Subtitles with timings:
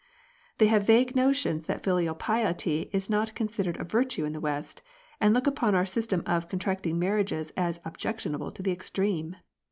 [0.57, 4.81] They have vague notions that filial piety is not considered a virtue in the West,
[5.19, 9.35] and look upon our system of contracting marriages as objectionable in the extreme.